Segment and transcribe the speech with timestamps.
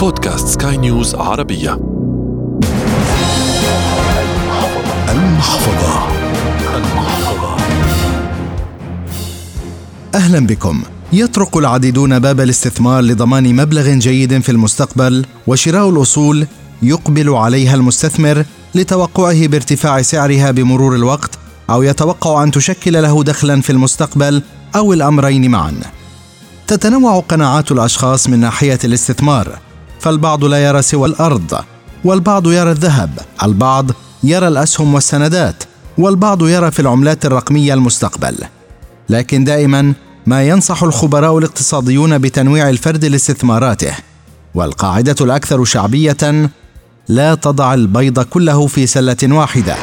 [0.00, 1.80] بودكاست سكاي نيوز عربية.
[5.08, 6.08] المحفظة.
[6.76, 7.56] المحفظة.
[10.14, 10.82] أهلا بكم.
[11.12, 16.46] يطرق العديدون باب الاستثمار لضمان مبلغ جيد في المستقبل وشراء الأصول
[16.82, 18.44] يقبل عليها المستثمر
[18.74, 21.38] لتوقعه بارتفاع سعرها بمرور الوقت
[21.70, 24.42] أو يتوقع أن تشكل له دخلا في المستقبل
[24.76, 25.80] أو الأمرين معا.
[26.66, 29.69] تتنوع قناعات الأشخاص من ناحية الاستثمار.
[30.00, 31.64] فالبعض لا يرى سوى الأرض
[32.04, 33.10] والبعض يرى الذهب
[33.42, 33.90] البعض
[34.22, 35.64] يرى الأسهم والسندات
[35.98, 38.36] والبعض يرى في العملات الرقمية المستقبل.
[39.08, 39.94] لكن دائما
[40.26, 43.94] ما ينصح الخبراء الاقتصاديون بتنويع الفرد لاستثماراته
[44.54, 46.50] والقاعدة الأكثر شعبية
[47.08, 49.76] لا تضع البيض كله في سلة واحدة.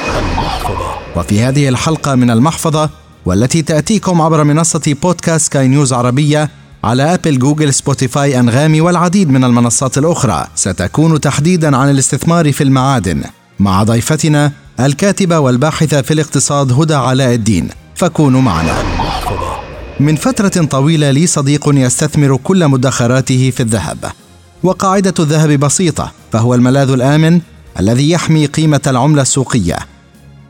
[1.15, 2.90] وفي هذه الحلقة من المحفظة
[3.26, 6.49] والتي تأتيكم عبر منصة بودكاست سكاي نيوز عربية
[6.88, 10.48] على آبل جوجل سبوتيفاي أنغامي والعديد من المنصات الأخرى.
[10.55, 13.24] ستكون تحديدا عن الاستثمار في المعادن.
[13.60, 17.70] مع ضيفتنا الكاتبة والباحثة في الاقتصاد هدى علاء الدين.
[17.96, 18.74] فكونوا معنا.
[19.99, 24.12] من فترة طويلة لي صديق يستثمر كل مدخراته في الذهب.
[24.63, 27.41] وقاعدة الذهب بسيطة فهو الملاذ الآمن
[27.79, 29.77] الذي يحمي قيمة العملة السوقية.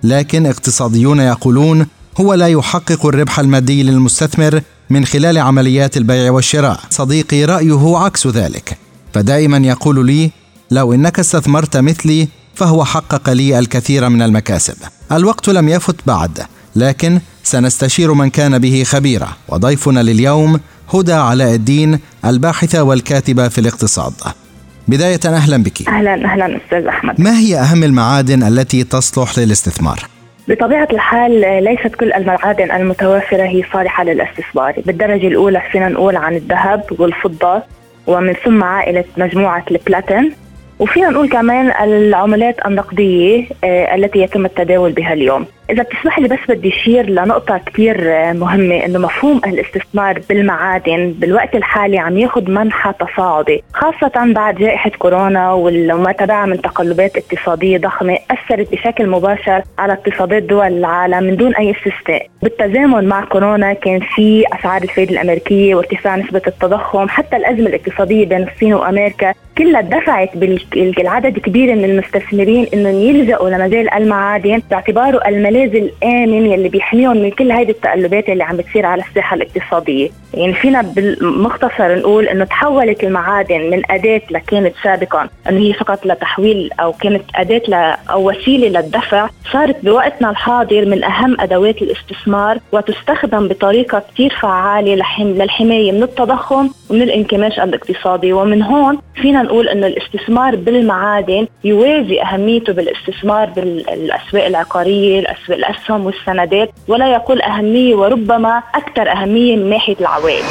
[0.04, 1.88] لكن اقتصاديون يقولون
[2.20, 6.80] هو لا يحقق الربح المادي للمستثمر من خلال عمليات البيع والشراء.
[6.90, 8.78] صديقي رأيه عكس ذلك.
[9.14, 10.32] فدائما يقول لي
[10.72, 14.76] لو إنك استثمرت مثلي فهو حقق لي الكثير من المكاسب.
[15.12, 16.40] الوقت لم يفت بعد
[16.76, 19.30] لكن سنستشير من كان به خبيرا.
[19.50, 20.60] وضيفنا لليوم
[20.94, 24.14] هدى علاء الدين الباحثه والكاتبه في الاقتصاد.
[24.88, 25.88] بداية أهلا بك.
[25.88, 27.22] أهلا أهلا أستاذ أحمد.
[27.22, 30.08] ما هي أهم المعادن التي تصلح للاستثمار؟
[30.48, 34.74] بطبيعة الحال ليست كل المعادن المتوافرة هي صالحة للاستثمار.
[34.86, 37.64] بالدرجة الأولى فينا نقول عن الذهب والفضة
[38.08, 40.34] ومن ثم عائلة مجموعة البلاتين.
[40.80, 45.46] وفينا نقول كمان العملات النقدية آه، التي يتم التداول بها اليوم.
[45.70, 51.56] إذا بتسمح لي بس بدي أشير لنقطة كثير آه، مهمة إنه مفهوم الاستثمار بالمعادن بالوقت
[51.56, 58.18] الحالي عم ياخذ منحى تصاعدي خاصة بعد جائحة كورونا وما تبعها من تقلبات اقتصادية ضخمة
[58.32, 62.28] أثرت بشكل مباشر على اقتصادات دول العالم من دون أي استثناء.
[62.44, 68.48] بالتزامن مع كورونا كان في أسعار الفائدة الأمريكية وارتفاع نسبة التضخم حتى الأزمة الاقتصادية بين
[68.48, 76.52] الصين وأمريكا كلها دفعت بالعدد كبير من المستثمرين إنهم يلجأوا لمجال المعادن باعتباره الملاذ الآمن
[76.52, 81.96] يلي بيحميهم من كل هذه التقلبات اللي عم بتصير على الساحه الاقتصادية، يعني فينا بالمختصر
[81.96, 85.30] نقول إنه تحولت المعادن من أداة لكانت سابقا.
[85.50, 91.42] إنه هي فقط لتحويل أو كانت أداة أو وسيلة للدفع، صارت بوقتنا الحاضر من أهم
[91.42, 98.34] أدوات الاستثمار وتستخدم بطريقة كثير فعالة للحماية من التضخم ومن الانكماش الاقتصادي.
[98.34, 106.70] ومن هون فينا نقول إنه الاستثمار بالمعادن يوازي أهميته بالاستثمار بالأسواق العقارية، الأسواق الأسهم والسندات
[106.88, 110.44] ولا يقل أهمية وربما أكثر أهمية من ناحية العوائد.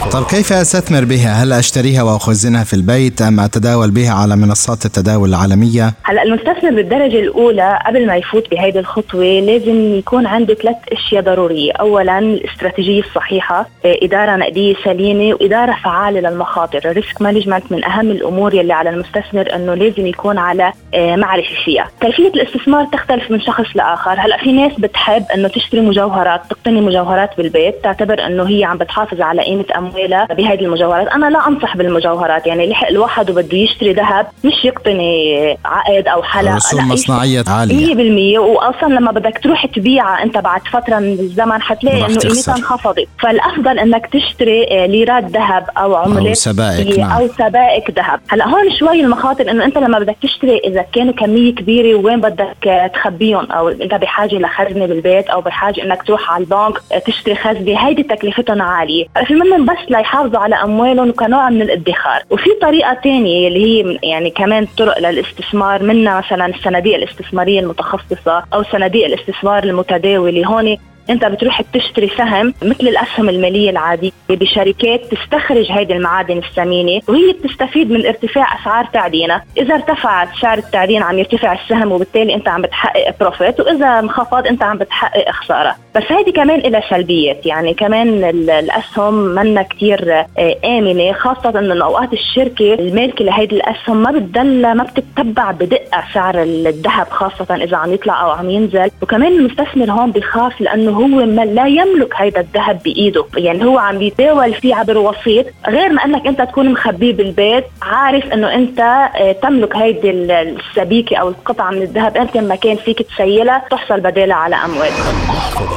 [0.00, 5.28] طب كيف أستثمر بها؟ هل أشتريها وأخزنها في البيت؟ أم أتداول بها على منصات التداول
[5.28, 11.22] العالمية؟ هلا المستثمر بالدرجة الأولى قبل ما يفوت بهيدي الخطوة لازم يكون عنده ثلاث أشياء
[11.22, 18.10] ضرورية، اولا الاستراتيجية الصحيحة، إدارة نقدية سليمة وإدارة فعالة للمخاطر، ال risk management من أهم
[18.10, 23.40] الأمور يلي على المستثمر إنه لازم يكون على آه، معرفة فيها، كيفية الاستثمار تختلف من
[23.40, 28.64] شخص لآخر، هلا في ناس بتحب إنه تشتري مجوهرات، تقتني مجوهرات بالبيت، تعتبر إنه هي
[28.64, 33.58] عم بتحافظ على قيمة اموالها بهذه المجوهرات، أنا لا أنصح بالمجوهرات، يعني لحق الواحد وبده
[33.58, 37.94] يشتري ذهب مش يقتني عقد أو حلق رسوم مصنعية عالية.
[38.34, 43.08] 100% واصلا لما بدك تروح تبيعها أنت بعد فترة من الزمن حتلاقي إنه قيمتها انخفضت،
[43.18, 47.10] فالأفضل إنك تشتري آه، ليرات ذهب أو عملات أو سبائك نعم.
[47.10, 48.20] أو سبائك ذهب.
[48.28, 52.90] هلأ هون شوي المخاطر إنه أنت لما بدك تشتري إذا كانوا كمية كبيرة وين بدك
[52.94, 58.02] تخبيهم؟ أو انت بحاجة لخزنه بالبيت أو بحاجة إنك تروح على البنك تشتري خزنة هيدي
[58.02, 59.06] تكلفتهم عالية.
[59.26, 62.22] في منهم بس ليحافظوا على أموالهم كنوع من الادخار.
[62.30, 68.62] وفي طريقة ثانية اللي هي يعني كمان طرق للاستثمار منها مثلا الصناديق الاستثمارية المتخصصة أو
[68.62, 70.46] صناديق الاستثمار المتداولة.
[70.46, 70.76] هون
[71.10, 77.90] انت بتروح بتشتري سهم مثل الأسهم المالية العادية بشركات تستخرج هذه المعادن الثمينة وهي بتستفيد
[77.90, 83.14] من ارتفاع أسعار تعدينها، إذا ارتفعت سعر التعدين عم يرتفع السهم وبالتالي أنت عم بتحقق
[83.20, 89.14] بروفيت وإذا انخفض أنت عم بتحقق خسارة، بس هذه كمان لها سلبيات يعني كمان الأسهم
[89.14, 95.50] منا كثير آه، آمنة خاصة إنه أوقات الشركة المالكة لهيدي الأسهم ما بتدل ما بتتبع
[95.50, 100.99] بدقة سعر الذهب خاصة إذا عم يطلع أو عم ينزل، وكمان المستثمر هون بخاف لأنه
[101.00, 103.24] هو ما لا يملك هيدا الذهب بإيده.
[103.36, 105.46] يعني هو عم بيتداول فيه عبر وسيط.
[105.68, 111.28] غير ما إنك أنت تكون مخبيه بالبيت عارف إنه أنت آه، تملك هيدي السبيكة أو
[111.28, 114.90] القطعة من الذهب أنت ما كان فيك تسيلها تحصل بدالها على أموال.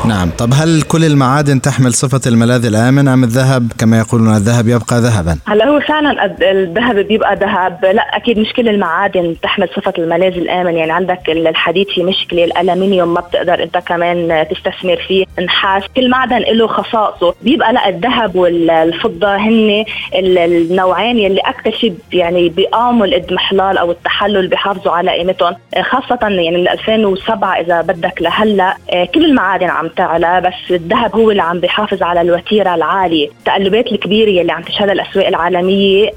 [0.06, 0.30] نعم.
[0.38, 5.38] طب هل كل المعادن تحمل صفة الملاذ الآمن أم الذهب؟ كما يقولون الذهب يبقى ذهبا.
[5.48, 7.86] هلا هو فعلا الذهب بيبقى ذهب.
[7.86, 10.74] لا أكيد مش كل المعادن تحمل صفة الملاذ الآمن.
[10.74, 16.38] يعني عندك الحديد في مشكلة الألمنيوم ما بتقدر أنت كمان تستثمر فيه نحاس كل معدن
[16.38, 17.36] له خصائصه.
[17.42, 19.86] بيبقى لا الذهب والفضة هن
[20.16, 25.56] النوعين يلي أكثر شيء يعني بيقاموا الاضمحلال أو التحلل بيحافظوا على قيمتهم.
[25.82, 28.78] خاصة يعني من 2007 إذا بدك لهلأ
[29.16, 33.28] كل المعادن عم تعلى بس الذهب هو اللي عم بيحافظ على الوتيرة العالية.
[33.28, 36.10] التقلبات الكبيرة يلي عم تشهدها الأسواق العالمية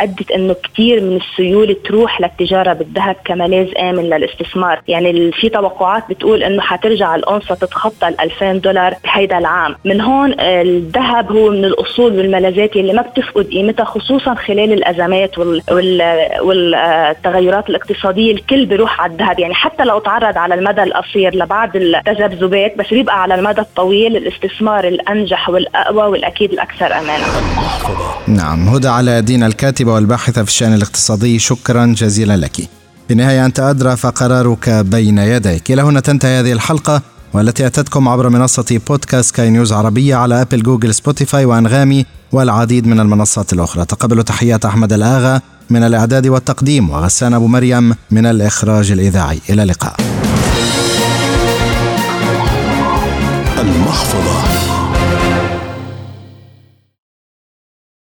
[0.00, 4.80] أدت إنه كثير من السيوله تروح للتجارة بالذهب كملاذ آمن للاستثمار.
[4.88, 9.74] يعني في توقعات بتقول إنه حترجع الأونصة تتخطى ال 2000 دولار بهيدا العام.
[9.84, 15.62] من هون الذهب هو من الأصول والملاذات اللي ما بتفقد قيمتها خصوصا خلال الأزمات وال...
[15.70, 16.02] وال...
[16.42, 18.32] والتغيرات الاقتصادية.
[18.32, 19.38] الكل بيروح على الذهب.
[19.38, 24.88] يعني حتى لو تعرض على المدى القصير لبعض التذبذبات بس بيبقى على المدى الطويل الاستثمار
[24.88, 27.24] الأنجح والأقوى والأكيد الأكثر أمانا
[28.28, 28.68] نعم.
[28.68, 31.38] هدى علاء الدين الكاتبة والباحثة في الشأن الاقتصادي.
[31.38, 32.56] شكرا جزيلا لك.
[33.08, 35.70] في النهاية أنت أدرى فقرارك بين يديك.
[35.70, 37.02] إلى هنا تنتهي هذه الحلقة.
[37.34, 43.00] والتي أتتكم عبر منصة بودكاست سكاي نيوز عربية على أبل جوجل سبوتيفاي وأنغامي والعديد من
[43.00, 43.84] المنصات الأخرى.
[43.84, 45.40] تقبلوا تحيات أحمد الآغا
[45.70, 49.40] من الإعداد والتقديم وغسان أبو مريم من الإخراج الإذاعي.
[49.50, 49.96] إلى اللقاء.
[53.58, 54.69] المحفظة.